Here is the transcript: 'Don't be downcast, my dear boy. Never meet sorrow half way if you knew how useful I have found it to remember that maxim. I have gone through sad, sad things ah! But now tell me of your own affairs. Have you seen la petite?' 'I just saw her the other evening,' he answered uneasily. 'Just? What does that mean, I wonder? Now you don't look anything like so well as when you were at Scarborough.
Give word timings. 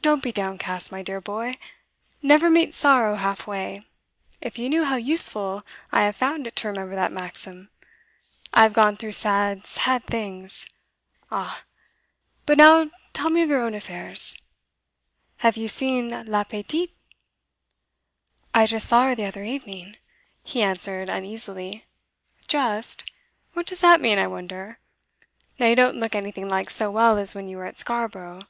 'Don't 0.00 0.22
be 0.22 0.30
downcast, 0.30 0.92
my 0.92 1.02
dear 1.02 1.20
boy. 1.20 1.56
Never 2.22 2.48
meet 2.48 2.74
sorrow 2.76 3.16
half 3.16 3.44
way 3.44 3.82
if 4.40 4.56
you 4.56 4.68
knew 4.68 4.84
how 4.84 4.94
useful 4.94 5.62
I 5.90 6.02
have 6.02 6.14
found 6.14 6.46
it 6.46 6.54
to 6.54 6.68
remember 6.68 6.94
that 6.94 7.10
maxim. 7.10 7.68
I 8.54 8.62
have 8.62 8.72
gone 8.72 8.94
through 8.94 9.10
sad, 9.18 9.66
sad 9.66 10.04
things 10.04 10.68
ah! 11.32 11.64
But 12.46 12.56
now 12.56 12.88
tell 13.14 13.30
me 13.30 13.42
of 13.42 13.48
your 13.48 13.62
own 13.64 13.74
affairs. 13.74 14.38
Have 15.38 15.56
you 15.56 15.66
seen 15.66 16.10
la 16.26 16.44
petite?' 16.44 16.94
'I 18.54 18.66
just 18.66 18.86
saw 18.88 19.06
her 19.06 19.16
the 19.16 19.26
other 19.26 19.42
evening,' 19.42 19.96
he 20.44 20.62
answered 20.62 21.08
uneasily. 21.08 21.84
'Just? 22.46 23.10
What 23.54 23.66
does 23.66 23.80
that 23.80 24.00
mean, 24.00 24.20
I 24.20 24.28
wonder? 24.28 24.78
Now 25.58 25.66
you 25.66 25.74
don't 25.74 25.96
look 25.96 26.14
anything 26.14 26.48
like 26.48 26.70
so 26.70 26.92
well 26.92 27.18
as 27.18 27.34
when 27.34 27.48
you 27.48 27.56
were 27.56 27.66
at 27.66 27.80
Scarborough. 27.80 28.42